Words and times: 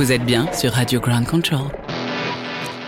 Vous 0.00 0.12
êtes 0.12 0.24
bien 0.24 0.50
sur 0.54 0.72
Radio 0.72 0.98
Ground 0.98 1.26
Control. 1.26 1.79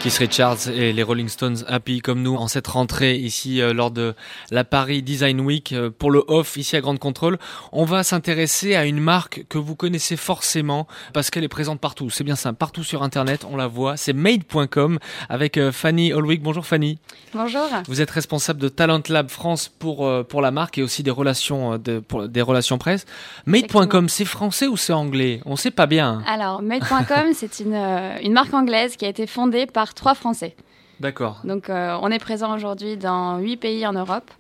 Keith 0.02 0.18
Richards 0.18 0.68
et 0.68 0.92
les 0.92 1.04
Rolling 1.04 1.28
Stones 1.28 1.58
happy 1.68 2.00
comme 2.00 2.22
nous 2.22 2.34
en 2.34 2.48
cette 2.48 2.66
rentrée 2.66 3.14
ici 3.14 3.60
euh, 3.60 3.72
lors 3.72 3.92
de 3.92 4.16
la 4.50 4.64
Paris 4.64 5.00
Design 5.00 5.40
Week 5.40 5.70
euh, 5.70 5.90
pour 5.96 6.10
le 6.10 6.24
off 6.26 6.56
ici 6.56 6.74
à 6.74 6.80
Grande 6.80 6.98
Contrôle. 6.98 7.38
On 7.70 7.84
va 7.84 8.02
s'intéresser 8.02 8.74
à 8.74 8.84
une 8.84 8.98
marque 8.98 9.44
que 9.48 9.58
vous 9.58 9.76
connaissez 9.76 10.16
forcément 10.16 10.88
parce 11.12 11.30
qu'elle 11.30 11.44
est 11.44 11.48
présente 11.48 11.78
partout. 11.78 12.10
C'est 12.10 12.24
bien 12.24 12.34
ça, 12.34 12.52
partout 12.52 12.82
sur 12.82 13.04
internet, 13.04 13.46
on 13.48 13.56
la 13.56 13.68
voit. 13.68 13.96
C'est 13.96 14.12
made.com 14.12 14.98
avec 15.28 15.56
euh, 15.56 15.70
Fanny 15.70 16.12
Holwick. 16.12 16.42
Bonjour 16.42 16.66
Fanny. 16.66 16.98
Bonjour. 17.32 17.68
Vous 17.86 18.00
êtes 18.00 18.10
responsable 18.10 18.58
de 18.58 18.68
Talent 18.68 19.02
Lab 19.08 19.30
France 19.30 19.68
pour 19.68 20.10
pour 20.26 20.42
la 20.42 20.50
marque 20.50 20.78
et 20.78 20.82
aussi 20.82 21.04
des 21.04 21.12
relations 21.12 21.78
de, 21.78 22.00
pour, 22.00 22.28
des 22.28 22.42
relations 22.42 22.76
presse. 22.76 23.06
Made.com, 23.46 24.08
c'est 24.08 24.24
français 24.24 24.66
ou 24.66 24.76
c'est 24.76 24.92
anglais? 24.92 25.40
On 25.46 25.54
sait 25.54 25.70
pas 25.70 25.86
bien. 25.86 26.24
Alors 26.26 26.60
made.com, 26.60 27.30
c'est 27.34 27.60
une 27.60 27.76
une 28.20 28.32
marque 28.32 28.52
anglaise 28.52 28.96
qui 28.96 29.04
a 29.04 29.08
été 29.08 29.28
fondée 29.28 29.66
par 29.66 29.91
trois 29.94 30.14
Français. 30.14 30.56
D'accord. 31.00 31.40
Donc 31.44 31.68
euh, 31.68 31.98
on 32.00 32.10
est 32.10 32.18
présent 32.18 32.54
aujourd'hui 32.54 32.96
dans 32.96 33.38
huit 33.38 33.56
pays 33.56 33.86
en 33.86 33.92
Europe 33.92 34.30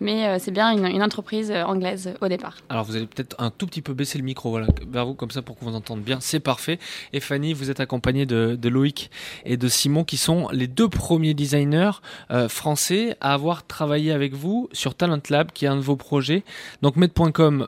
mais 0.00 0.26
euh, 0.26 0.36
c'est 0.38 0.50
bien 0.50 0.70
une, 0.72 1.02
entreprise 1.02 1.50
euh, 1.50 1.62
anglaise 1.64 2.14
au 2.20 2.28
départ. 2.28 2.56
Alors 2.68 2.84
vous 2.84 2.96
allez 2.96 3.06
peut-être 3.06 3.36
un 3.38 3.50
tout 3.50 3.66
petit 3.66 3.82
peu 3.82 3.94
baisser 3.94 4.18
le 4.18 4.24
micro 4.24 4.50
voilà, 4.50 4.66
vers 4.88 5.06
vous 5.06 5.14
comme 5.14 5.30
ça 5.30 5.42
pour 5.42 5.56
qu'on 5.56 5.66
vous 5.66 5.76
entende 5.76 6.00
bien, 6.00 6.18
c'est 6.20 6.40
parfait. 6.40 6.78
Et 7.12 7.20
Fanny, 7.20 7.52
vous 7.52 7.70
êtes 7.70 7.80
accompagnée 7.80 8.26
de, 8.26 8.68
Loïc 8.68 9.10
et 9.46 9.56
de 9.56 9.68
Simon 9.68 10.04
qui 10.04 10.18
sont 10.18 10.48
les 10.52 10.66
deux 10.66 10.88
premiers 10.88 11.32
designers 11.34 12.02
euh, 12.30 12.48
français 12.48 13.16
à 13.20 13.32
avoir 13.32 13.66
travaillé 13.66 14.12
avec 14.12 14.34
vous 14.34 14.68
sur 14.72 14.94
Talent 14.94 15.20
Lab 15.30 15.52
qui 15.52 15.64
est 15.64 15.68
un 15.68 15.76
de 15.76 15.80
vos 15.80 15.96
projets. 15.96 16.44
Donc 16.82 16.96
Med.com, 16.96 17.66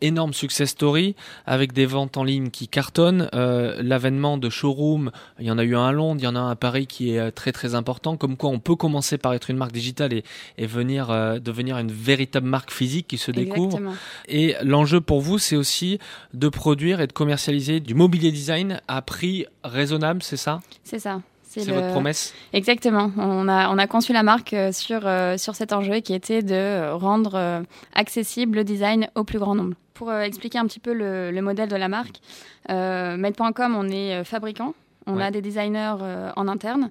énorme 0.00 0.32
success 0.32 0.70
story 0.70 1.14
avec 1.46 1.72
des 1.72 1.86
ventes 1.86 2.16
en 2.16 2.24
ligne 2.24 2.50
qui 2.50 2.68
cartonnent, 2.68 3.28
l'avènement 3.32 4.38
de 4.38 4.50
showroom, 4.50 5.10
il 5.38 5.46
y 5.46 5.50
en 5.50 5.58
a 5.58 5.64
eu 5.64 5.76
un 5.76 5.86
à 5.86 5.92
Londres, 5.92 6.20
il 6.20 6.24
y 6.24 6.28
en 6.28 6.36
a 6.36 6.40
un 6.40 6.50
à 6.50 6.56
Paris 6.56 6.86
qui 6.86 7.14
est 7.14 7.30
très 7.32 7.52
très 7.52 7.74
important, 7.74 8.16
comme 8.16 8.36
quoi 8.36 8.50
on 8.50 8.58
peut 8.58 8.76
commencer 8.76 9.18
par 9.18 9.34
être 9.34 9.50
une 9.50 9.56
marque 9.56 9.72
digitale 9.72 10.12
et, 10.12 10.24
et 10.58 10.66
venir 10.66 11.08
devenir 11.40 11.69
une 11.78 11.92
véritable 11.92 12.46
marque 12.46 12.70
physique 12.70 13.08
qui 13.08 13.18
se 13.18 13.30
découvre. 13.30 13.80
Et 14.28 14.54
l'enjeu 14.62 15.00
pour 15.00 15.20
vous, 15.20 15.38
c'est 15.38 15.56
aussi 15.56 15.98
de 16.34 16.48
produire 16.48 17.00
et 17.00 17.06
de 17.06 17.12
commercialiser 17.12 17.80
du 17.80 17.94
mobilier 17.94 18.32
design 18.32 18.80
à 18.88 19.02
prix 19.02 19.46
raisonnable, 19.64 20.22
c'est 20.22 20.36
ça? 20.36 20.60
C'est 20.84 20.98
ça. 20.98 21.20
C'est 21.50 21.72
votre 21.72 21.90
promesse? 21.90 22.32
Exactement. 22.52 23.10
On 23.16 23.48
a, 23.48 23.68
on 23.70 23.78
a 23.78 23.86
conçu 23.88 24.12
la 24.12 24.22
marque 24.22 24.52
euh, 24.52 24.70
sur, 24.70 25.00
euh, 25.04 25.36
sur 25.36 25.56
cet 25.56 25.72
enjeu 25.72 25.98
qui 25.98 26.14
était 26.14 26.42
de 26.42 26.92
rendre 26.92 27.34
euh, 27.34 27.62
accessible 27.92 28.58
le 28.58 28.64
design 28.64 29.08
au 29.16 29.24
plus 29.24 29.40
grand 29.40 29.56
nombre. 29.56 29.74
Pour 29.94 30.12
expliquer 30.12 30.58
un 30.58 30.66
petit 30.66 30.78
peu 30.78 30.94
le, 30.94 31.38
modèle 31.42 31.68
de 31.68 31.76
la 31.76 31.88
marque, 31.88 32.20
Med.com, 32.68 33.74
on 33.76 33.88
est 33.88 34.24
fabricant, 34.24 34.74
on 35.06 35.18
a 35.20 35.30
des 35.30 35.42
designers 35.42 35.96
en 36.36 36.48
interne. 36.48 36.90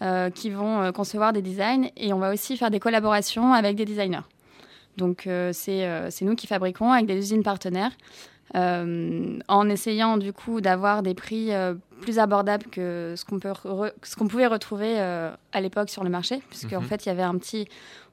Euh, 0.00 0.30
qui 0.30 0.50
vont 0.50 0.80
euh, 0.80 0.92
concevoir 0.92 1.32
des 1.32 1.42
designs 1.42 1.88
et 1.96 2.12
on 2.12 2.20
va 2.20 2.32
aussi 2.32 2.56
faire 2.56 2.70
des 2.70 2.78
collaborations 2.78 3.52
avec 3.52 3.74
des 3.74 3.84
designers. 3.84 4.22
Donc 4.96 5.26
euh, 5.26 5.50
c'est 5.52 6.22
nous 6.22 6.36
qui 6.36 6.46
fabriquons 6.46 6.92
avec 6.92 7.06
des 7.06 7.16
usines 7.16 7.42
partenaires 7.42 7.90
en 8.54 9.68
essayant 9.68 10.16
du 10.16 10.32
coup 10.32 10.60
d'avoir 10.60 11.02
des 11.02 11.14
prix 11.14 11.50
plus 12.00 12.18
abordables 12.18 12.66
que 12.70 13.14
ce 13.16 13.24
qu'on 13.24 14.28
pouvait 14.28 14.46
retrouver 14.46 14.98
à 14.98 15.60
l'époque 15.60 15.90
sur 15.90 16.04
le 16.04 16.10
marché, 16.10 16.40
puisqu'en 16.48 16.78
en 16.78 16.80
mhm. 16.80 16.86
fait 16.86 17.06
il 17.06 17.08
y 17.08 17.12
avait 17.12 17.22
un 17.22 17.36
petit 17.36 17.68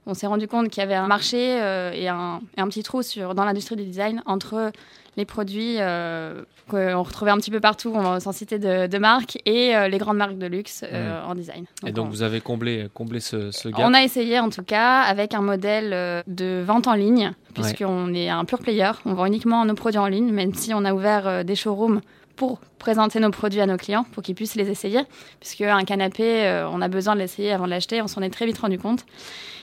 on 0.07 0.13
s'est 0.13 0.27
rendu 0.27 0.47
compte 0.47 0.69
qu'il 0.69 0.81
y 0.81 0.83
avait 0.83 0.95
un 0.95 1.07
marché 1.07 1.61
euh, 1.61 1.91
et, 1.93 2.07
un, 2.07 2.41
un, 2.57 2.67
petit 2.67 2.83
trou 2.83 3.01
sur, 3.01 3.33
dans 3.33 3.45
l'industrie 3.45 3.75
du 3.75 3.83
design 3.83 4.21
entre 4.25 4.71
les 5.17 5.25
produits 5.25 5.77
euh, 5.79 6.43
qu'on 6.69 7.01
retrouvait 7.01 7.31
un 7.31 7.37
petit 7.37 7.51
peu 7.51 7.61
partout, 7.61 7.95
sans 8.19 8.31
citer 8.33 8.59
de, 8.59 8.87
de 8.87 8.97
marques, 8.97 9.37
et 9.45 9.75
euh, 9.75 9.87
les 9.87 9.97
grandes 9.97 10.17
marques 10.17 10.37
de 10.37 10.45
luxe 10.45 10.83
mmh. 10.83 11.29
en 11.29 11.35
design. 11.35 11.65
et 11.85 11.93
donc 11.93 12.09
vous 12.09 12.21
avez 12.21 12.41
comblé, 12.41 12.89
comblé 12.93 13.21
ce, 13.21 13.49
ce, 13.51 13.69
gap 13.69 13.79
On 13.83 13.93
a 13.93 14.03
essayé 14.03 14.39
en 14.39 14.49
tout 14.49 14.63
cas 14.63 15.01
avec 15.01 15.33
un 15.33 15.41
modèle 15.41 16.23
de 16.27 16.61
vente 16.65 16.87
en 16.87 16.95
ligne, 16.95 17.31
puisqu'on 17.53 18.13
est 18.13 18.29
un 18.29 18.43
pure 18.43 18.59
player, 18.59 18.91
on 19.05 19.13
vend 19.13 19.25
uniquement 19.25 19.63
nos 19.63 19.75
produits 19.75 19.99
en 19.99 20.07
ligne, 20.07 20.31
même 20.31 20.53
si 20.53 20.73
on 20.73 20.83
a 20.83 20.93
ouvert 20.93 21.45
des 21.45 21.55
showrooms 21.55 22.01
pour 22.35 22.59
présenter 22.79 23.19
nos 23.19 23.31
produits 23.31 23.61
à 23.61 23.65
nos 23.65 23.77
clients, 23.77 24.05
pour 24.11 24.23
qu'ils 24.23 24.35
puissent 24.35 24.55
les 24.55 24.69
essayer. 24.69 25.01
Puisque 25.39 25.61
un 25.61 25.83
canapé, 25.83 26.45
euh, 26.45 26.69
on 26.69 26.81
a 26.81 26.87
besoin 26.87 27.15
de 27.15 27.19
l'essayer 27.19 27.51
avant 27.51 27.65
de 27.65 27.71
l'acheter, 27.71 28.01
on 28.01 28.07
s'en 28.07 28.21
est 28.21 28.29
très 28.29 28.45
vite 28.45 28.57
rendu 28.57 28.77
compte. 28.77 29.05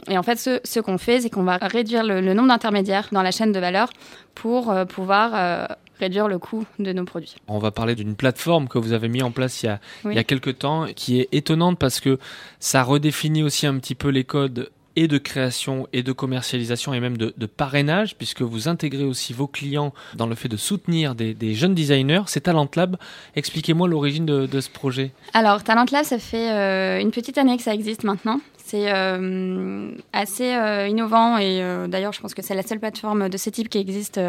Et 0.09 0.19
en 0.19 0.23
fait, 0.23 0.37
ce, 0.37 0.81
qu'on 0.81 0.99
fait, 0.99 1.21
c'est 1.21 1.31
qu'on 1.31 1.45
va 1.45 1.59
réduire 1.59 2.03
le, 2.03 2.21
nombre 2.35 2.49
d'intermédiaires 2.49 3.09
dans 3.13 3.23
la 3.23 3.31
chaîne 3.31 3.53
de 3.53 3.61
valeur 3.61 3.91
pour 4.35 4.71
euh, 4.71 4.85
pouvoir 4.85 5.33
euh, 5.35 5.67
réduire 6.01 6.27
le 6.27 6.39
coût 6.39 6.65
de 6.79 6.93
nos 6.93 7.05
produits. 7.05 7.37
On 7.47 7.59
va 7.59 7.71
parler 7.71 7.95
d'une 7.95 8.17
plateforme 8.17 8.67
que 8.69 8.79
vous 8.79 8.93
avez 8.93 9.09
mis 9.09 9.23
en 9.23 9.31
place 9.31 9.63
il 9.63 9.67
y 9.67 9.69
a, 9.69 9.81
il 10.05 10.15
y 10.15 10.19
a 10.19 10.25
quelques 10.25 10.59
temps, 10.59 10.87
qui 10.97 11.21
est 11.21 11.29
étonnante 11.33 11.79
parce 11.79 12.01
que 12.01 12.19
ça 12.59 12.83
redéfinit 12.83 13.45
aussi 13.45 13.67
un 13.67 13.79
petit 13.79 13.95
peu 13.95 14.09
les 14.09 14.25
codes 14.25 14.71
et 14.97 15.09
de 15.09 15.19
création 15.19 15.87
et 15.93 16.03
de 16.03 16.13
commercialisation 16.13 16.95
et 16.95 17.01
même 17.01 17.17
de, 17.17 17.47
parrainage, 17.47 18.17
puisque 18.17 18.43
vous 18.43 18.69
intégrez 18.69 19.05
aussi 19.05 19.33
vos 19.33 19.47
clients 19.47 19.93
dans 20.15 20.27
le 20.27 20.35
fait 20.35 20.49
de 20.49 20.57
soutenir 20.57 21.15
des, 21.15 21.55
jeunes 21.55 21.75
designers. 21.75 22.23
C'est 22.27 22.43
Talent 22.43 22.69
Lab. 22.77 22.97
Expliquez-moi 23.37 23.89
l'origine 23.89 24.27
de, 24.27 24.61
ce 24.61 24.71
projet. 24.71 25.13
Alors, 25.35 25.63
Talent 25.63 25.87
Lab, 25.91 26.05
ça 26.05 26.19
fait 26.19 26.51
euh, 26.51 27.01
une 27.01 27.11
petite 27.11 27.39
année 27.39 27.57
que 27.57 27.63
ça 27.63 27.75
existe 27.75 28.05
maintenant. 28.05 28.41
C'est 28.65 28.93
euh, 28.93 29.91
assez 30.13 30.55
euh, 30.55 30.87
innovant 30.87 31.37
et 31.37 31.63
d'ailleurs, 31.89 32.13
je 32.13 32.21
pense 32.21 32.35
que 32.35 32.43
c'est 32.43 32.55
la 32.55 32.63
seule 32.63 32.79
plateforme 32.79 33.29
de 33.29 33.37
ce 33.37 33.51
type 33.51 33.69
qui 33.69 33.79
existe 33.79 34.21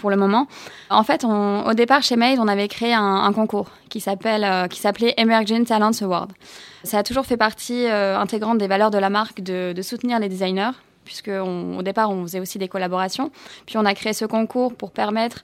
pour 0.00 0.10
le 0.10 0.16
moment. 0.16 0.46
En 0.90 1.02
fait, 1.02 1.24
au 1.24 1.74
départ, 1.74 2.02
chez 2.02 2.16
Made, 2.16 2.38
on 2.38 2.48
avait 2.48 2.68
créé 2.68 2.94
un, 2.94 3.32
concours 3.32 3.70
qui 3.88 4.00
s'appelait 4.00 5.14
Emerging 5.16 5.64
Talents 5.64 6.00
Award. 6.00 6.32
Ça 6.84 6.98
a 6.98 7.02
toujours 7.02 7.26
fait 7.26 7.36
partie 7.36 7.86
euh, 7.86 8.18
intégrante 8.18 8.58
des 8.58 8.66
valeurs 8.66 8.90
de 8.90 8.98
la 8.98 9.10
marque 9.10 9.40
de 9.40 9.82
soutenir 9.82 10.18
les 10.18 10.28
designers 10.28 10.72
puisque 11.04 11.28
au 11.28 11.82
départ 11.82 12.10
on 12.10 12.22
faisait 12.22 12.40
aussi 12.40 12.58
des 12.58 12.68
collaborations. 12.68 13.30
Puis 13.66 13.76
on 13.78 13.84
a 13.84 13.94
créé 13.94 14.12
ce 14.12 14.24
concours 14.24 14.74
pour 14.74 14.90
permettre 14.90 15.42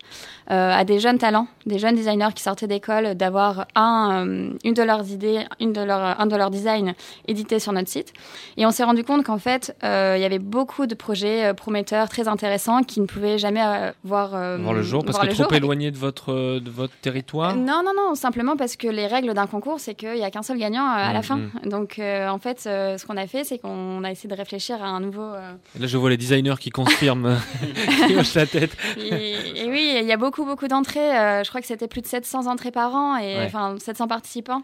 euh, 0.51 0.73
à 0.73 0.85
des 0.85 0.99
jeunes 0.99 1.19
talents, 1.19 1.47
des 1.67 1.79
jeunes 1.79 1.95
designers 1.95 2.33
qui 2.35 2.43
sortaient 2.43 2.67
d'école, 2.67 3.15
d'avoir 3.15 3.67
un, 3.75 4.27
euh, 4.27 4.51
une 4.65 4.75
de 4.75 4.83
leurs 4.83 5.11
idées, 5.11 5.45
une 5.61 5.73
de 5.73 5.81
leur, 5.81 6.21
un 6.21 6.27
de 6.27 6.37
leurs 6.37 6.51
designs 6.51 6.95
édité 7.27 7.59
sur 7.59 7.73
notre 7.73 7.89
site. 7.89 8.13
Et 8.57 8.67
on 8.67 8.71
s'est 8.71 8.85
rendu 8.85 9.05
compte 9.05 9.25
qu'en 9.25 9.39
fait 9.39 9.77
euh, 9.85 10.15
il 10.17 10.23
y 10.23 10.25
avait 10.25 10.39
beaucoup 10.39 10.87
de 10.87 10.95
projets 10.95 11.53
prometteurs 11.55 12.09
très 12.09 12.29
intéressants 12.29 12.83
qui 12.83 13.01
ne 13.01 13.07
pouvaient 13.07 13.39
jamais 13.39 13.93
voir, 14.05 14.31
voir 14.31 14.73
le 14.73 14.83
jour 14.83 15.05
parce 15.05 15.19
que 15.19 15.27
trop 15.27 15.53
éloignés 15.55 15.91
de 15.91 15.99
votre 15.99 16.59
de 16.59 16.71
votre 16.71 16.95
territoire. 17.01 17.55
Non 17.55 17.83
non 17.85 17.93
non 17.97 18.15
simplement 18.15 18.57
parce 18.57 18.77
que 18.77 18.89
les 18.89 19.07
règles 19.07 19.35
d'un 19.35 19.47
concours 19.47 19.81
c'est 19.81 19.95
qu'il 19.95 20.15
n'y 20.15 20.25
a 20.25 20.31
qu'un 20.31 20.43
seul 20.43 20.59
gagnant 20.59 20.87
à 20.87 21.13
la 21.13 21.21
mmh, 21.21 21.23
fin. 21.23 21.37
Mmh. 21.37 21.69
Donc 21.69 22.01
en 22.01 22.39
fait 22.39 22.61
ce 22.61 23.07
qu'on 23.07 23.17
a 23.17 23.27
fait 23.27 23.45
c'est 23.45 23.59
qu'on 23.59 24.03
a 24.05 24.11
essayé 24.11 24.29
de 24.29 24.37
réfléchir 24.37 24.83
à 24.83 24.87
un 24.87 25.01
nouveau 25.01 25.33
Là, 25.79 25.87
je 25.87 25.97
vois 25.97 26.11
les 26.11 26.17
designers 26.17 26.57
qui 26.59 26.71
confirment, 26.71 27.39
qui 28.07 28.17
hochent 28.17 28.35
la 28.35 28.47
tête. 28.47 28.77
Et, 28.97 29.69
oui, 29.69 29.99
il 30.01 30.07
y 30.07 30.13
a 30.13 30.17
beaucoup, 30.17 30.45
beaucoup 30.45 30.69
d'entrées. 30.69 31.17
Euh, 31.17 31.45
je 31.45 31.49
crois 31.49 31.61
que 31.61 31.67
c'était 31.67 31.89
plus 31.89 32.03
de 32.03 32.07
700 32.07 32.47
entrées 32.47 32.71
par 32.71 32.95
an, 32.95 33.17
et 33.17 33.45
enfin 33.45 33.77
700 33.79 34.09
participants. 34.09 34.63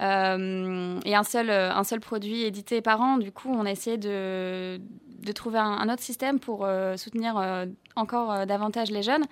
Euh, 0.00 0.98
et 1.04 1.14
un 1.14 1.22
seul, 1.22 1.50
un 1.50 1.84
seul 1.84 2.00
produit 2.00 2.42
édité 2.42 2.80
par 2.80 3.00
an. 3.00 3.18
Du 3.18 3.32
coup, 3.32 3.50
on 3.50 3.66
a 3.66 3.70
essayé 3.70 3.98
de, 3.98 4.80
de 5.20 5.32
trouver 5.32 5.58
un, 5.58 5.88
autre 5.88 6.02
système 6.02 6.38
pour 6.38 6.64
euh, 6.64 6.96
soutenir 6.96 7.42
encore 7.96 8.46
davantage 8.46 8.90
les 8.90 9.02
jeunes. 9.02 9.24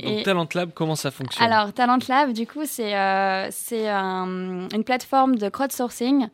Donc, 0.00 0.24
Talent 0.24 0.48
Lab, 0.54 0.72
comment 0.74 0.96
ça 0.96 1.10
fonctionne? 1.10 1.46
Alors, 1.50 1.72
Talent 1.72 1.98
Lab, 2.08 2.32
du 2.32 2.46
coup, 2.46 2.64
c'est 2.64 2.94
c'est 3.50 3.88
une 3.88 4.84
plateforme 4.84 5.36
de 5.36 5.48
crowdsourcing, 5.48 6.28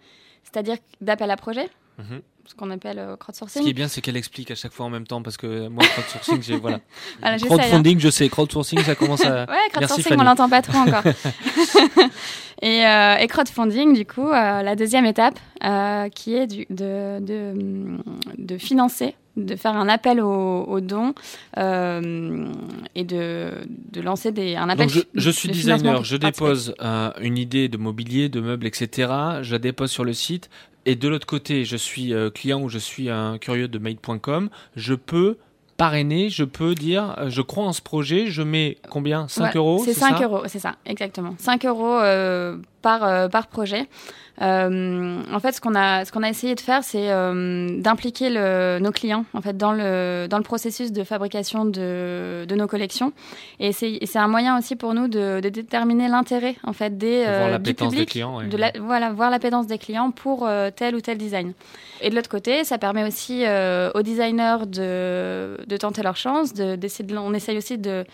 c'est-à-dire 0.45 0.77
d'appel 1.01 1.31
à 1.31 1.37
projet. 1.37 1.69
Mhm 1.99 2.23
ce 2.51 2.57
qu'on 2.57 2.71
appelle 2.71 2.99
euh, 2.99 3.17
crowdsourcing. 3.17 3.63
Ce 3.63 3.65
qui 3.65 3.71
est 3.71 3.75
bien, 3.75 3.87
c'est 3.87 4.01
qu'elle 4.01 4.17
explique 4.17 4.51
à 4.51 4.57
chaque 4.57 4.73
fois 4.73 4.87
en 4.87 4.91
même 4.91 5.07
temps 5.07 5.23
parce 5.23 5.37
que 5.37 5.69
moi, 5.69 5.85
crowdsourcing, 5.85 6.43
j'ai 6.43 6.57
voilà. 6.57 6.81
voilà 7.21 7.39
Crowdfunding, 7.39 8.01
je 8.01 8.11
sais. 8.11 8.29
Crowdsourcing, 8.29 8.83
ça 8.83 8.97
commence 8.97 9.25
à. 9.25 9.45
ouais, 9.49 9.71
crowdsourcing, 9.73 10.17
on 10.19 10.25
l'entend 10.25 10.49
pas 10.49 10.61
trop 10.61 10.79
encore. 10.79 11.05
et, 12.63 12.85
euh, 12.85 13.17
et, 13.19 13.27
crowdfunding, 13.29 13.95
du 13.95 14.05
coup, 14.05 14.27
euh, 14.27 14.63
la 14.63 14.75
deuxième 14.75 15.07
étape, 15.07 15.39
euh, 15.63 16.09
qui 16.09 16.35
est 16.35 16.49
du, 16.49 16.67
de, 16.71 17.21
de, 17.21 17.99
de, 18.37 18.59
financer, 18.59 19.15
de 19.37 19.57
faire 19.57 19.77
un 19.77 19.89
appel 19.89 20.21
aux, 20.21 20.81
dons 20.81 21.15
euh, 21.57 22.53
et 22.95 23.05
de, 23.05 23.53
de, 23.93 24.01
lancer 24.01 24.33
des, 24.33 24.57
un 24.57 24.69
appel. 24.69 24.89
Donc 24.89 24.97
je, 24.97 25.01
je 25.15 25.31
suis 25.31 25.49
designer, 25.49 26.05
je 26.05 26.17
dépose 26.17 26.75
une 27.21 27.39
idée 27.39 27.69
de 27.69 27.77
mobilier, 27.77 28.29
de 28.29 28.41
meubles, 28.41 28.67
etc. 28.67 29.13
Je 29.43 29.53
la 29.53 29.59
dépose 29.59 29.91
sur 29.91 30.05
le 30.05 30.13
site. 30.13 30.51
Et 30.87 30.97
de 30.97 31.09
l'autre 31.09 31.27
côté, 31.27 31.65
je 31.65 31.77
suis 31.77 32.15
euh, 32.15 32.31
client 32.31 32.63
ou 32.63 32.69
je 32.69 32.79
suis 32.79 33.11
un 33.11 33.39
curieux 33.39 33.69
de 33.69 33.79
made.com, 33.79 34.49
je 34.77 34.95
peux 34.95 35.37
parrainer, 35.77 36.29
je 36.29 36.45
peux 36.45 36.75
dire, 36.75 37.15
euh, 37.19 37.31
je 37.31 37.43
crois 37.43 37.65
en 37.65 37.73
ce 37.73 37.83
projet, 37.83 38.27
je 38.27 38.43
mets 38.43 38.79
combien? 38.91 39.29
5 39.29 39.57
euros 39.57 39.83
C'est 39.85 39.95
5 39.95 40.23
euros, 40.23 40.43
c'est 40.47 40.59
ça, 40.59 40.77
exactement. 40.87 41.35
5 41.39 41.65
euros 41.65 41.99
euh, 42.01 42.57
par, 42.83 43.29
par 43.31 43.47
projet. 43.47 43.87
Euh, 44.43 45.21
en 45.31 45.39
fait, 45.39 45.53
ce 45.53 45.61
qu'on 45.61 45.75
a, 45.75 46.05
ce 46.05 46.13
qu'on 46.13 46.23
a 46.23 46.29
essayé 46.29 46.55
de 46.55 46.61
faire, 46.61 46.83
c'est 46.83 47.11
euh, 47.11 47.79
d'impliquer 47.79 48.31
nos 48.81 48.91
clients 48.91 49.27
en 49.35 49.43
fait 49.43 49.57
dans 49.57 49.73
le 49.73 50.29
dans 50.29 50.39
le 50.39 50.43
processus 50.45 50.93
de 50.93 51.05
fabrication 51.05 51.67
de, 51.67 52.47
de 52.49 52.55
nos 52.55 52.67
collections. 52.67 53.13
Et 53.59 53.73
c'est 53.73 54.17
un 54.17 54.29
moyen 54.29 54.59
aussi 54.59 54.77
pour 54.77 54.95
nous 54.95 55.09
de, 55.09 55.41
de 55.41 55.49
déterminer 55.51 56.09
l'intérêt 56.09 56.57
en 56.65 56.73
fait 56.73 56.97
des 56.97 57.25
euh, 57.27 57.59
du 57.59 57.75
public, 57.75 58.01
des 58.01 58.07
clients, 58.07 58.43
de 58.43 58.57
la, 58.57 58.73
voilà, 58.81 59.13
voir 59.13 59.31
l'appétence 59.31 59.67
des 59.67 59.79
clients 59.79 60.11
pour 60.11 60.47
euh, 60.47 60.71
tel 60.75 60.95
ou 60.95 61.01
tel 61.01 61.19
design. 61.19 61.53
Et 62.01 62.09
de 62.09 62.15
l'autre 62.15 62.31
côté, 62.31 62.65
ça 62.65 62.79
permet 62.79 63.05
aussi 63.05 63.45
euh, 63.45 63.91
aux 63.95 64.03
designers 64.03 64.67
de, 64.67 65.59
de 65.67 65.77
tenter 65.77 66.03
leur 66.03 66.17
chance, 66.17 66.55
de, 66.55 66.77
de, 66.77 67.19
on 67.19 67.35
essaye 67.35 67.59
aussi 67.59 67.77
de 67.77 68.07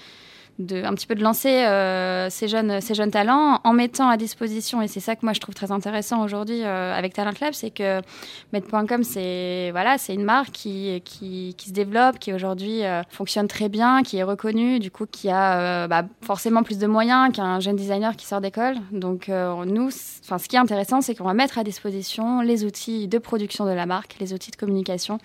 de, 0.59 0.83
un 0.83 0.95
petit 0.95 1.07
peu 1.07 1.15
de 1.15 1.23
lancer 1.23 1.51
euh, 1.51 2.31
ces, 2.31 2.49
jeunes, 2.49 2.81
ces 2.81 2.95
jeunes 2.95 3.11
talents 3.11 3.61
en 3.63 3.73
mettant 3.73 4.09
à 4.09 4.17
disposition, 4.17 4.81
et 4.81 4.89
c'est 4.89 5.01
ça 5.01 5.15
que 5.15 5.21
moi 5.25 5.33
je 5.33 5.41
trouve 5.41 5.55
très 5.55 5.71
intéressant 5.71 6.23
aujourd'hui 6.25 6.63
euh, 6.63 6.95
avec 6.95 7.13
Talent 7.13 7.33
Lab, 7.41 7.53
c'est 7.53 7.71
que 7.71 8.01
Med.com, 8.53 9.05
c'est 9.05 9.71
voilà, 9.73 9.99
c'est 9.99 10.15
une 10.15 10.25
marque 10.25 10.53
qui, 10.53 11.03
qui, 11.05 11.55
qui, 11.59 11.69
se 11.69 11.75
développe, 11.75 12.19
qui 12.19 12.33
aujourd'hui 12.33 12.85
euh, 12.85 13.03
fonctionne 13.11 13.49
très 13.49 13.69
bien, 13.69 14.03
qui 14.03 14.17
est 14.17 14.23
reconnue, 14.23 14.79
du 14.79 14.91
coup 14.91 15.07
qui 15.07 15.29
a 15.29 15.87
bah, 15.89 16.05
forcément 16.23 16.63
plus 16.63 16.79
de 16.79 16.87
moyens 16.87 17.33
qu'un 17.33 17.61
jeune 17.61 17.77
designer 17.77 18.17
qui 18.17 18.27
sort 18.27 18.41
d'école. 18.41 18.77
Donc 18.93 19.29
nous, 19.29 19.91
enfin 20.25 20.39
ce 20.39 20.49
qui 20.49 20.57
est 20.57 20.59
intéressant, 20.59 21.01
c'est 21.01 21.15
qu'on 21.15 21.25
va 21.25 21.35
mettre 21.35 21.59
à 21.59 21.65
disposition 21.65 22.41
les 22.41 22.65
outils 22.65 23.09
de 23.09 23.19
production 23.19 23.67
de 23.67 23.71
la 23.71 23.87
marque, 23.87 24.17
les 24.21 24.33
outils 24.33 24.51
de 24.51 24.57
communication 24.57 25.19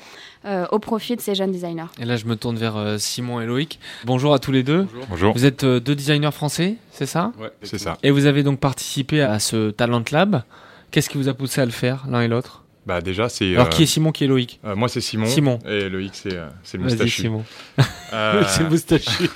au 0.45 0.79
profit 0.79 1.15
de 1.15 1.21
ces 1.21 1.35
jeunes 1.35 1.51
designers. 1.51 1.85
Et 1.99 2.05
là, 2.05 2.17
je 2.17 2.25
me 2.25 2.35
tourne 2.35 2.57
vers 2.57 2.99
Simon 2.99 3.39
et 3.39 3.45
Loïc. 3.45 3.79
Bonjour 4.05 4.33
à 4.33 4.39
tous 4.39 4.51
les 4.51 4.63
deux. 4.63 4.87
Bonjour. 5.09 5.20
Vous 5.33 5.45
êtes 5.45 5.63
euh, 5.63 5.79
deux 5.79 5.95
designers 5.95 6.31
français, 6.31 6.75
c'est 6.91 7.05
ça? 7.05 7.31
Ouais, 7.39 7.51
c'est 7.61 7.77
ça. 7.77 7.97
Et 8.03 8.11
vous 8.11 8.25
avez 8.25 8.43
donc 8.43 8.59
participé 8.59 9.21
à 9.21 9.39
ce 9.39 9.71
Talent 9.71 10.03
Lab. 10.11 10.43
Qu'est-ce 10.91 11.09
qui 11.09 11.17
vous 11.17 11.29
a 11.29 11.33
poussé 11.33 11.61
à 11.61 11.65
le 11.65 11.71
faire, 11.71 12.05
l'un 12.09 12.21
et 12.21 12.27
l'autre? 12.27 12.63
Bah 12.85 12.99
déjà, 12.99 13.29
c'est. 13.29 13.53
Alors 13.53 13.69
qui 13.69 13.83
est 13.83 13.85
Simon, 13.85 14.11
qui 14.11 14.23
est 14.23 14.27
Loïc? 14.27 14.59
euh, 14.65 14.75
Moi, 14.75 14.89
c'est 14.89 15.01
Simon. 15.01 15.27
Simon. 15.27 15.59
Et 15.67 15.87
Loïc, 15.87 16.11
c'est 16.15 16.37
c'est 16.63 16.77
le 16.77 16.83
moustachu. 16.83 17.21
Simon. 17.21 17.43
Euh... 18.13 18.43
c'est 18.47 18.67
moustachu. 18.69 19.29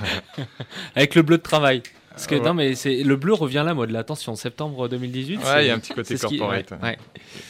Avec 0.95 1.15
le 1.15 1.21
bleu 1.21 1.37
de 1.37 1.43
travail. 1.43 1.81
Parce 2.09 2.27
que 2.27 2.35
non, 2.35 2.53
mais 2.53 2.75
c'est 2.75 3.03
le 3.03 3.15
bleu 3.17 3.33
revient 3.33 3.59
à 3.59 3.63
la 3.63 3.73
mode. 3.73 3.95
Attention, 3.95 4.35
septembre 4.35 4.87
2018. 4.89 5.37
Ouais, 5.37 5.65
il 5.65 5.67
y 5.67 5.69
a 5.69 5.75
un 5.75 5.79
petit 5.79 5.93
côté 5.93 6.17
corporate. 6.17 6.71
ouais. 6.81 6.97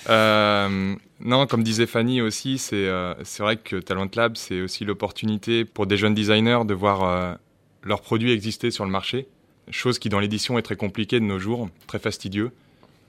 Euh, 0.09 0.95
non, 1.19 1.45
comme 1.47 1.63
disait 1.63 1.85
Fanny 1.85 2.21
aussi, 2.21 2.57
c'est 2.57 2.87
c'est 3.23 3.43
vrai 3.43 3.57
que 3.57 3.75
Talent 3.77 4.07
Lab, 4.15 4.35
c'est 4.35 4.61
aussi 4.61 4.83
l'opportunité 4.85 5.65
pour 5.65 5.87
des 5.87 5.97
jeunes 5.97 6.13
designers 6.15 6.61
de 6.65 6.73
voir 6.73 7.37
leurs 7.85 8.01
produits 8.01 8.31
existaient 8.31 8.71
sur 8.71 8.83
le 8.83 8.91
marché, 8.91 9.27
chose 9.69 9.99
qui 9.99 10.09
dans 10.09 10.19
l'édition 10.19 10.57
est 10.57 10.63
très 10.63 10.75
compliquée 10.75 11.19
de 11.19 11.25
nos 11.25 11.39
jours, 11.39 11.69
très 11.87 11.99
fastidieux. 11.99 12.51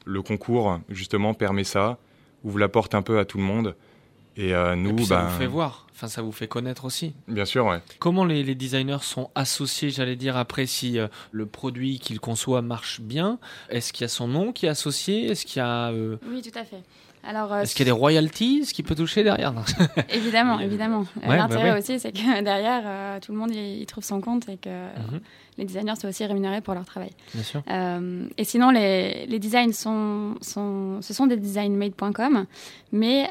Le 0.05 0.23
concours, 0.23 0.79
justement, 0.89 1.35
permet 1.35 1.65
ça, 1.65 1.99
ouvre 2.45 2.59
la 2.59 2.69
porte 2.69 2.95
un 2.95 3.03
peu 3.03 3.19
à 3.19 3.25
tout 3.25 3.39
le 3.39 3.45
monde. 3.45 3.75
Et 4.37 4.55
euh, 4.55 4.77
nous, 4.77 5.07
ça 5.07 5.23
ben 5.23 5.29
vous 5.29 5.39
fait 5.39 5.47
voir, 5.47 5.87
enfin 5.93 6.09
ça 6.09 6.21
vous 6.21 6.31
fait 6.31 6.47
connaître 6.47 6.85
aussi. 6.85 7.15
Bien 7.27 7.47
sûr, 7.47 7.65
ouais. 7.65 7.81
Comment 7.99 8.27
les, 8.27 8.55
designers 8.55 8.99
sont 9.01 9.31
associés, 9.35 9.89
j'allais 9.89 10.15
dire, 10.15 10.37
après 10.37 10.67
si 10.67 10.99
euh, 10.99 11.09
le 11.33 11.47
produit 11.47 11.99
qu'ils 11.99 12.21
conçoivent 12.21 12.63
marche 12.63 13.01
bien? 13.01 13.39
Est-ce 13.71 13.95
qu'il 13.95 14.03
y 14.03 14.05
a 14.05 14.09
son 14.09 14.29
nom 14.29 14.53
qui 14.53 14.67
est 14.67 14.69
associé? 14.69 15.31
Est-ce 15.31 15.47
qu'il 15.47 15.57
y 15.57 15.63
a 15.63 15.89
euh, 15.89 16.19
Oui, 16.31 16.43
tout 16.43 16.57
à 16.59 16.65
fait. 16.65 16.83
Euh, 17.27 17.63
Est-ce 17.63 17.75
qu'il 17.75 17.87
y 17.87 17.91
a 17.91 17.93
des 17.93 17.99
royalties 17.99 18.71
qui 18.73 18.83
peut 18.83 18.95
toucher 18.95 19.25
derrière 19.25 19.53
Évidemment, 20.11 20.61
évidemment. 20.61 21.07
Bah 21.27 21.37
L'intérêt 21.37 21.79
aussi, 21.79 21.99
c'est 21.99 22.13
que 22.13 22.43
derrière, 22.45 22.83
euh, 22.85 23.21
tout 23.21 23.33
le 23.33 23.39
monde 23.39 23.55
y, 23.55 23.85
trouve 23.87 24.05
son 24.05 24.21
compte 24.21 24.49
et 24.49 24.57
que 24.57 24.69
mhm. 24.69 25.21
les 25.59 25.65
designers 25.65 25.97
sont 25.97 26.09
aussi 26.09 26.25
rémunérés 26.25 26.61
pour 26.61 26.75
leur 26.75 26.85
travail. 26.85 27.11
Bien 27.35 27.43
sûr. 27.43 27.63
Euh, 27.71 28.27
et 28.37 28.45
sinon, 28.45 28.71
les, 28.71 29.27
les, 29.27 29.39
designs 29.39 29.73
sont, 29.73 30.35
sont, 30.41 31.01
ce 31.03 31.15
sont 31.15 31.27
des 31.27 31.37
designmade.com, 31.37 32.47
mais 32.93 33.29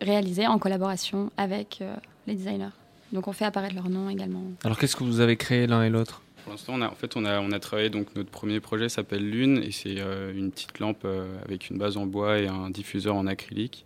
réalisés 0.00 0.46
en 0.46 0.58
collaboration 0.58 1.30
avec 1.36 1.82
les 2.26 2.34
designers. 2.34 2.70
Donc 3.12 3.26
on 3.26 3.32
fait 3.32 3.44
apparaître 3.44 3.74
leur 3.74 3.88
nom 3.88 4.08
également. 4.08 4.42
Alors 4.64 4.78
qu'est-ce 4.78 4.94
que 4.94 5.02
vous 5.02 5.20
avez 5.20 5.36
créé 5.36 5.66
l'un 5.66 5.82
et 5.82 5.90
l'autre? 5.90 6.22
Pour 6.42 6.52
l'instant, 6.52 6.74
on 6.76 6.82
a, 6.82 6.88
en 6.88 6.94
fait, 6.94 7.16
on 7.16 7.24
a, 7.24 7.40
on 7.40 7.52
a 7.52 7.58
travaillé 7.58 7.90
donc 7.90 8.14
notre 8.16 8.30
premier 8.30 8.60
projet 8.60 8.88
s'appelle 8.88 9.28
Lune 9.28 9.62
et 9.62 9.70
c'est 9.70 9.96
euh, 9.98 10.32
une 10.34 10.50
petite 10.50 10.78
lampe 10.78 11.02
euh, 11.04 11.26
avec 11.44 11.70
une 11.70 11.78
base 11.78 11.96
en 11.96 12.06
bois 12.06 12.38
et 12.38 12.48
un 12.48 12.70
diffuseur 12.70 13.14
en 13.14 13.26
acrylique 13.26 13.84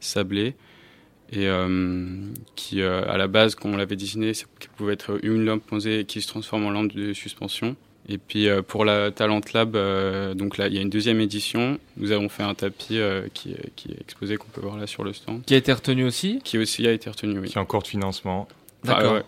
sablé 0.00 0.54
et 1.32 1.46
euh, 1.46 2.16
qui 2.56 2.82
à 2.82 3.16
la 3.16 3.28
base, 3.28 3.54
quand 3.54 3.68
on 3.68 3.76
l'avait 3.76 3.96
dessiné, 3.96 4.34
ça 4.34 4.46
pouvait 4.76 4.94
être 4.94 5.18
une 5.22 5.44
lampe 5.44 5.62
posée 5.64 6.04
qui 6.04 6.22
se 6.22 6.28
transforme 6.28 6.64
en 6.64 6.70
lampe 6.70 6.92
de 6.92 7.12
suspension. 7.12 7.76
Et 8.08 8.18
puis 8.18 8.48
pour 8.66 8.84
la 8.84 9.12
Talent 9.12 9.42
Lab, 9.54 9.76
donc 10.34 10.56
là, 10.56 10.66
il 10.66 10.74
y 10.74 10.78
a 10.78 10.80
une 10.80 10.90
deuxième 10.90 11.20
édition. 11.20 11.78
Nous 11.98 12.10
avons 12.10 12.28
fait 12.28 12.42
un 12.42 12.54
tapis 12.54 12.98
qui, 13.34 13.54
qui, 13.76 13.92
est 13.92 14.00
exposé, 14.00 14.38
qu'on 14.38 14.48
peut 14.48 14.62
voir 14.62 14.76
là 14.76 14.88
sur 14.88 15.04
le 15.04 15.12
stand. 15.12 15.44
Qui 15.44 15.54
a 15.54 15.58
été 15.58 15.72
retenu 15.72 16.04
aussi? 16.04 16.40
Qui 16.42 16.58
aussi 16.58 16.88
a 16.88 16.92
été 16.92 17.08
retenu, 17.08 17.38
oui. 17.38 17.48
Qui 17.48 17.58
est 17.58 17.60
en 17.60 17.66
cours 17.66 17.82
de 17.82 17.88
financement. 17.88 18.48
D'accord. 18.84 19.20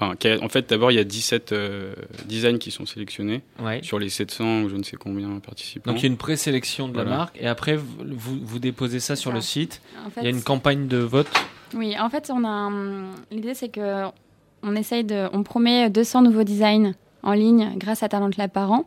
en, 0.00 0.14
en, 0.44 0.48
fait, 0.48 0.70
d'abord, 0.70 0.90
il 0.90 0.94
y 0.94 1.00
a 1.00 1.04
17 1.04 1.52
euh, 1.52 1.94
designs 2.24 2.58
qui 2.58 2.70
sont 2.70 2.86
sélectionnés 2.86 3.42
sur 3.82 3.98
les 3.98 4.08
700 4.08 4.62
ou 4.62 4.68
je 4.68 4.76
ne 4.76 4.82
sais 4.82 4.96
combien 4.96 5.28
participants. 5.40 5.90
Donc 5.90 6.00
il 6.00 6.04
y 6.04 6.06
a 6.06 6.10
une 6.10 6.16
présélection 6.16 6.88
de 6.88 6.96
la 6.96 7.04
marque 7.04 7.36
et 7.40 7.46
après 7.46 7.76
vous, 7.76 8.38
vous 8.42 8.58
déposez 8.58 9.00
ça 9.00 9.16
sur 9.16 9.32
le 9.32 9.40
site. 9.40 9.82
il 10.16 10.24
y 10.24 10.26
a 10.26 10.30
une 10.30 10.42
campagne 10.42 10.88
de 10.88 10.98
vote. 10.98 11.28
Oui, 11.74 11.98
en 11.98 12.10
fait, 12.10 12.30
on 12.32 12.44
a 12.44 12.70
l'idée 13.30 13.54
c'est 13.54 13.68
que 13.68 14.04
on 14.62 14.76
essaye 14.76 15.04
de, 15.04 15.28
on 15.32 15.42
promet 15.42 15.90
200 15.90 16.22
nouveaux 16.22 16.44
designs 16.44 16.94
en 17.22 17.32
ligne 17.32 17.72
grâce 17.76 18.02
à 18.02 18.08
Talent 18.08 18.30
Lab 18.36 18.50
par 18.50 18.70
an. 18.70 18.86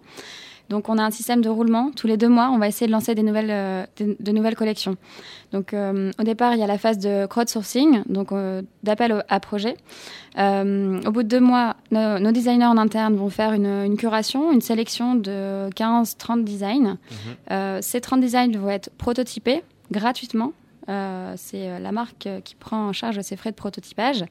Donc 0.70 0.90
on 0.90 0.98
a 0.98 1.04
un 1.04 1.12
système 1.12 1.42
de 1.42 1.50
roulement. 1.50 1.92
Tous 1.96 2.08
les 2.08 2.18
deux 2.18 2.30
mois, 2.30 2.50
on 2.52 2.58
va 2.58 2.68
essayer 2.68 2.88
de 2.88 2.92
lancer 2.92 3.16
des 3.16 3.24
nouvelles, 3.24 3.52
euh, 3.52 3.86
de, 4.00 4.32
nouvelles 4.32 4.56
collections. 4.56 4.98
Donc 5.52 5.74
euh, 5.74 6.12
au 6.20 6.24
départ, 6.24 6.54
il 6.54 6.60
y 6.60 6.64
a 6.64 6.68
la 6.68 6.78
phase 6.78 6.98
de 6.98 7.26
crowdsourcing, 7.28 8.04
donc 8.08 8.32
euh, 8.32 8.62
d'appel 8.84 9.24
à 9.30 9.40
projet. 9.40 9.78
au 10.38 11.12
bout 11.12 11.24
de 11.24 11.28
deux 11.28 11.40
mois, 11.40 11.76
nos, 11.92 12.32
designers 12.32 12.66
en 12.66 12.78
interne 12.78 13.16
vont 13.16 13.30
faire 13.30 13.54
une, 13.54 13.96
curation, 13.98 14.52
une 14.52 14.62
sélection 14.62 15.16
de 15.16 15.70
15-30 15.76 16.44
designs. 16.44 16.98
Mhm. 17.50 17.82
ces 17.82 18.02
30 18.02 18.20
designs 18.20 18.58
vont 18.58 18.70
être 18.70 18.90
prototypés 18.98 19.64
gratuitement 19.92 20.54
euh, 20.88 21.34
c'est 21.36 21.68
euh, 21.70 21.80
la 21.80 21.92
marque 21.92 22.28
euh, 22.28 22.42
qui 22.42 22.54
prend 22.54 22.88
en 22.90 22.94
charge 22.94 23.20
ces 23.22 23.36
frais 23.36 23.50
de 23.52 23.56
prototypage. 23.56 24.24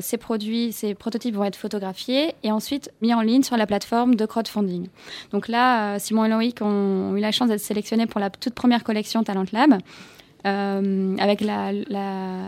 Ces 0.00 0.16
produits, 0.16 0.72
ces 0.72 0.94
prototypes 0.94 1.34
vont 1.34 1.44
être 1.44 1.56
photographiés 1.56 2.34
et 2.42 2.50
ensuite 2.50 2.90
mis 3.02 3.12
en 3.12 3.20
ligne 3.20 3.42
sur 3.42 3.56
la 3.56 3.66
plateforme 3.66 4.14
de 4.14 4.24
crowdfunding. 4.24 4.88
Donc 5.32 5.48
là, 5.48 5.98
Simon 5.98 6.24
et 6.24 6.28
Loïc 6.28 6.62
ont, 6.62 7.14
eu 7.16 7.20
la 7.20 7.32
chance 7.32 7.48
d'être 7.48 7.60
sélectionnés 7.60 8.06
pour 8.06 8.20
la 8.20 8.30
toute 8.30 8.54
première 8.54 8.84
collection 8.84 9.22
Talent 9.22 9.44
Lab. 9.52 9.78
avec 10.44 11.40
la, 11.40 11.72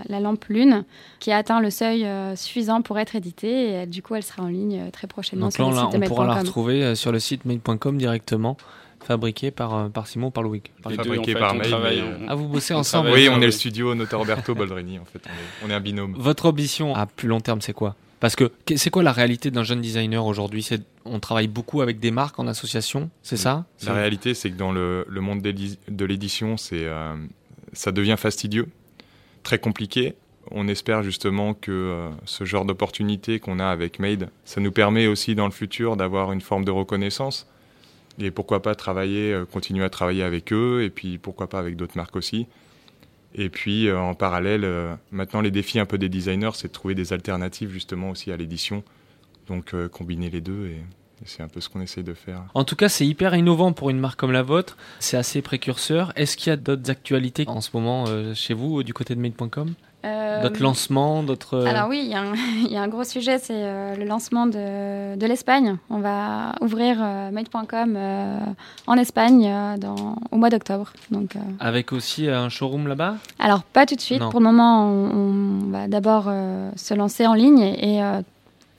lampe 0.09 0.45
Lune 0.47 0.85
qui 1.19 1.33
a 1.33 1.37
atteint 1.37 1.61
le 1.61 1.71
seuil 1.71 2.07
suffisant 2.37 2.83
pour 2.83 2.99
être 2.99 3.17
éditée 3.17 3.83
et 3.83 3.87
du 3.87 4.03
coup 4.03 4.15
elle 4.15 4.23
sera 4.23 4.43
en 4.43 4.49
ligne 4.49 4.91
très 4.91 5.07
prochainement 5.07 5.47
Donc 5.47 5.53
sur 5.55 5.65
là, 5.65 5.71
le 5.71 5.77
site 5.77 6.01
on, 6.01 6.03
on 6.03 6.07
pourra 6.07 6.27
la 6.27 6.41
retrouver 6.41 6.95
sur 6.95 7.13
le 7.13 7.19
site 7.19 7.45
mail.com 7.45 7.99
directement 7.99 8.57
fabriqué 9.05 9.51
par, 9.51 9.75
euh, 9.75 9.89
par 9.89 10.07
Simon, 10.07 10.31
par 10.31 10.43
Louis. 10.43 10.63
Fabriqué 10.83 11.35
par 11.35 11.55
Mail. 11.55 11.75
Ah, 12.29 12.35
vous 12.35 12.49
bossez 12.49 12.75
ensemble 12.75 13.11
Oui, 13.11 13.29
on 13.31 13.41
est 13.41 13.47
le 13.47 13.51
studio 13.51 13.95
Noto 13.95 14.19
Roberto 14.19 14.55
Boldrini, 14.55 14.99
en 14.99 15.05
fait. 15.05 15.23
On 15.65 15.71
est, 15.71 15.75
un 15.75 15.81
binôme. 15.81 16.15
Votre 16.17 16.47
ambition 16.47 16.95
à 16.95 17.07
plus 17.07 17.29
long 17.29 17.41
terme, 17.41 17.61
c'est 17.61 17.73
quoi? 17.73 17.97
Parce 18.21 18.37
que 18.37 18.53
c'est 18.77 18.91
quoi 18.91 19.03
la 19.03 19.13
réalité 19.13 19.51
d'un 19.51 19.65
jeune 19.65 19.81
designer 19.81 20.27
aujourd'hui? 20.27 20.69
On 21.07 21.21
travaille 21.21 21.49
beaucoup 21.49 21.81
avec 21.81 22.01
des 22.01 22.11
marques 22.11 22.39
en 22.39 22.47
association, 22.47 23.09
c'est 23.23 23.39
ça? 23.39 23.65
La 23.87 23.95
réalité, 23.95 24.35
c'est 24.35 24.51
que 24.51 24.57
dans 24.57 24.73
le, 24.73 25.07
le 25.09 25.21
monde 25.23 25.41
de 25.41 26.05
l'édition, 26.05 26.59
c'est 26.59 26.85
euh, 26.85 27.15
ça 27.73 27.93
devient 27.93 28.17
fastidieux, 28.19 28.69
très 29.43 29.59
compliqué. 29.59 30.15
On 30.51 30.69
espère 30.69 31.03
justement 31.03 31.55
que 31.55 31.71
euh, 31.71 32.11
ce 32.27 32.45
genre 32.45 32.65
d'opportunité 32.67 33.39
qu'on 33.39 33.59
a 33.59 33.67
avec 33.67 33.99
Made, 33.99 34.31
ça 34.45 34.61
nous 34.61 34.73
permet 34.73 35.07
aussi 35.07 35.35
dans 35.35 35.47
le 35.47 35.53
futur 35.53 35.97
d'avoir 35.97 36.33
une 36.33 36.41
forme 36.41 36.65
de 36.65 36.71
reconnaissance 36.71 37.47
et 38.19 38.31
pourquoi 38.31 38.63
pas 38.63 38.75
travailler, 38.75 39.33
euh, 39.33 39.45
continuer 39.45 39.85
à 39.85 39.91
travailler 39.91 40.23
avec 40.23 40.53
eux, 40.53 40.83
et 40.83 40.91
puis 40.91 41.19
pourquoi 41.19 41.49
pas 41.49 41.59
avec 41.59 41.77
d'autres 41.77 41.97
marques 41.97 42.17
aussi. 42.17 42.47
Et 43.35 43.49
puis 43.49 43.89
euh, 43.89 43.99
en 43.99 44.15
parallèle, 44.15 44.65
euh, 44.65 44.95
maintenant 45.11 45.41
les 45.41 45.51
défis 45.51 45.79
un 45.79 45.87
peu 45.87 45.99
des 45.99 46.09
designers, 46.09 46.51
c'est 46.55 46.69
de 46.69 46.73
trouver 46.73 46.95
des 46.95 47.13
alternatives 47.13 47.71
justement 47.71 48.11
aussi 48.11 48.33
à 48.33 48.37
l'édition. 48.37 48.83
Donc 49.47 49.75
combiner 49.89 50.31
les 50.31 50.41
deux 50.41 50.67
et, 50.67 50.81
c'est 51.27 51.43
un 51.43 51.49
peu 51.49 51.61
ce 51.61 51.69
qu'on 51.69 51.83
essaie 51.83 52.03
de 52.03 52.15
faire. 52.15 52.45
En 52.55 52.65
tout 52.65 52.77
cas, 52.77 52.89
c'est 52.89 53.07
hyper 53.07 53.35
innovant 53.35 53.75
pour 53.75 53.91
une 53.91 53.99
marque 53.99 54.19
comme 54.19 54.33
la 54.33 54.43
vôtre. 54.43 54.79
C'est 55.01 55.19
assez 55.19 55.43
précurseur. 55.43 56.15
Est-ce 56.17 56.35
qu'il 56.35 56.49
y 56.49 56.53
a 56.53 56.57
d'autres 56.57 56.89
actualités 56.89 57.45
en 57.47 57.61
ce 57.61 57.69
moment 57.75 58.07
chez 58.33 58.55
vous, 58.55 58.83
du 58.83 58.95
côté 58.95 59.15
de 59.15 59.21
Made.com 59.21 59.75
d'autres 60.05 60.63
lancements, 60.63 61.23
d'autres. 61.23 61.55
Euh, 61.55 61.67
Alors 61.67 61.89
oui, 61.89 62.01
il 62.05 62.71
y, 62.71 62.77
a 62.77 62.83
un 62.83 62.89
gros 62.89 63.05
sujet, 63.05 63.39
c'est 63.39 63.55
euh, 63.55 63.95
le 63.97 64.05
lancement 64.05 64.47
de, 64.47 65.17
de 65.17 65.27
l'Espagne. 65.27 65.77
On 65.91 65.99
va 65.99 66.55
ouvrir 66.61 66.99
Made.com 67.33 67.99
en 68.87 68.95
Espagne 68.95 69.53
dans, 69.79 70.17
au 70.31 70.37
mois 70.37 70.51
d'octobre. 70.51 70.93
Donc. 71.11 71.35
Avec 71.59 71.93
aussi 71.93 72.29
un 72.29 72.49
showroom 72.49 72.87
là-bas? 72.87 73.17
Alors 73.39 73.63
pas 73.63 73.87
tout 73.87 73.97
de 73.97 74.01
suite. 74.01 74.21
Pour 74.31 74.41
le 74.41 74.45
moment, 74.47 74.87
on, 74.87 75.71
va 75.71 75.89
d'abord 75.89 76.31
se 76.77 76.95
lancer 76.95 77.27
en 77.27 77.35
ligne 77.35 77.61
et, 77.61 78.01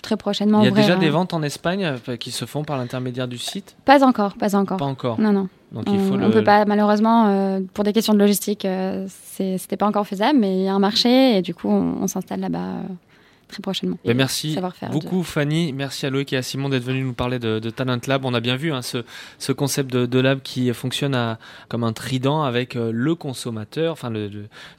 très 0.02 0.18
prochainement. 0.18 0.62
Il 0.62 0.66
y 0.66 0.68
a 0.68 0.72
déjà 0.72 0.96
des 0.96 1.10
ventes 1.10 1.34
en 1.34 1.42
Espagne 1.44 1.96
qui 2.20 2.32
se 2.32 2.46
font 2.46 2.64
par 2.64 2.78
l'intermédiaire 2.78 3.28
du 3.28 3.38
site? 3.38 3.76
Pas 3.86 4.04
encore, 4.04 4.36
pas 4.36 4.56
encore. 4.56 4.78
Pas 4.78 4.86
encore. 4.86 5.20
Non, 5.20 5.32
non. 5.32 5.48
Donc 5.72 5.86
il 5.88 6.00
faut 6.00 6.16
on 6.16 6.18
ne 6.18 6.30
peut 6.30 6.44
pas, 6.44 6.66
malheureusement, 6.66 7.62
pour 7.74 7.84
des 7.84 7.94
questions 7.94 8.14
de 8.14 8.20
logistique, 8.20 8.68
c'était 9.08 9.78
pas 9.78 9.88
encore 9.88 10.06
faisable, 10.06 10.38
mais 10.38 10.58
il 10.58 10.64
y 10.64 10.68
a 10.68 10.74
un 10.74 10.80
marché 10.80 11.38
et 11.38 11.42
du 11.42 11.54
coup, 11.54 11.70
on, 11.70 12.08
s'installe 12.08 12.42
là-bas 12.42 12.74
très 13.52 13.62
prochainement. 13.62 13.98
Ben, 14.06 14.18
merci 14.18 14.58
beaucoup 14.92 15.24
Fanny, 15.24 15.74
merci 15.74 16.06
à 16.06 16.10
Loïc 16.10 16.34
et 16.34 16.38
à 16.38 16.42
Simon 16.42 16.70
d'être 16.70 16.84
venus 16.84 17.06
nous 17.06 17.14
parler 17.14 17.40
de, 17.40 17.60
Talent 17.70 18.00
Lab. 18.08 18.26
On 18.26 18.34
a 18.34 18.40
bien 18.40 18.56
vu 18.56 18.74
hein, 18.74 18.82
ce, 18.82 19.04
ce, 19.38 19.52
concept 19.52 19.92
de, 19.92 20.20
lab 20.20 20.42
qui 20.42 20.74
fonctionne 20.74 21.16
à, 21.16 21.40
comme 21.70 21.84
un 21.84 21.94
trident 21.94 22.44
avec 22.44 22.76
euh, 22.76 22.92
le 22.94 23.16
consommateur, 23.16 23.94
enfin 23.94 24.10
le, 24.10 24.30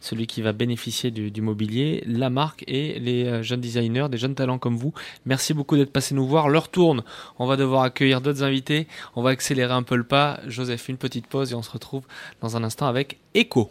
celui 0.00 0.26
qui 0.26 0.43
va 0.43 0.52
bénéficier 0.52 1.11
du, 1.11 1.43
mobilier, 1.43 2.02
la 2.07 2.31
marque 2.31 2.64
et 2.67 2.99
les 2.99 3.25
euh, 3.25 3.43
jeunes 3.43 3.61
designers, 3.61 4.09
des 4.11 4.19
jeunes 4.19 4.35
talents 4.35 4.59
comme 4.59 4.76
vous. 4.76 4.93
Merci 5.26 5.55
beaucoup 5.55 5.76
d'être 5.76 5.93
passé 5.93 6.14
nous 6.14 6.26
voir. 6.26 6.49
L'heure 6.49 6.69
tourne, 6.69 7.02
on 7.38 7.47
va 7.47 7.57
devoir 7.57 7.83
accueillir 7.83 8.21
d'autres 8.21 8.43
invités. 8.43 8.87
On 9.17 9.23
va 9.23 9.31
accélérer 9.31 9.73
un 9.73 9.83
peu 9.83 9.97
le 9.97 10.05
pas. 10.05 10.41
Joseph, 10.47 10.88
une 10.88 10.97
petite 10.97 11.26
pause 11.26 11.52
et 11.52 11.55
on 11.55 11.62
se 11.62 11.71
retrouve 11.71 12.02
dans 12.41 12.57
un 12.57 12.64
instant 12.64 12.87
avec 12.87 13.19
Echo. 13.35 13.71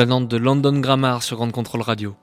planante 0.00 0.28
de 0.28 0.38
London 0.38 0.80
Grammar 0.80 1.22
sur 1.22 1.36
Grande 1.36 1.52
Contrôle 1.52 1.82
Radio. 1.82 2.16